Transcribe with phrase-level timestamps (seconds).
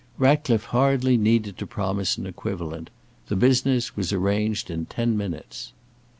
[0.17, 2.89] Ratcliffe hardly needed to promise an equivalent.
[3.27, 5.73] The business was arranged in ten minutes.